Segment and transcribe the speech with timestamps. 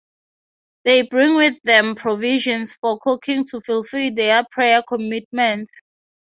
[0.83, 5.69] They bring with them provisions for cooking to fulfill their prayer commitments.